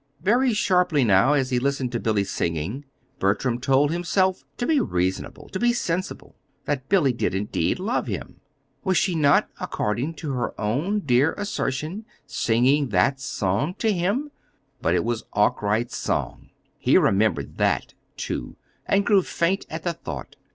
[0.23, 2.85] Very sharply now, as he listened to Billy's singing,
[3.19, 6.35] Bertram told himself to be reasonable, to be sensible;
[6.65, 8.41] that Billy did, indeed, love him.
[8.83, 14.31] Was she not, according to her own dear assertion, singing that song to him?
[14.81, 16.49] But it was Arkwright's song.
[16.79, 18.55] He remembered that, too
[18.87, 20.35] and grew faint at the thought.